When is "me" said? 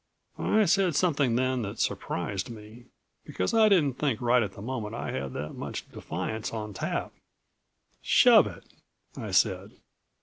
2.49-2.85